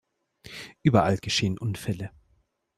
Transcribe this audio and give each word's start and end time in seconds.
Überall 0.81 1.17
geschehen 1.19 1.59
Unfälle. 1.59 2.09